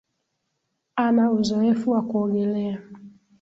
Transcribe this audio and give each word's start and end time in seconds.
Ana 0.95 1.29
uzoefu 1.31 1.91
wa 1.91 2.01
kuogelea 2.01 2.81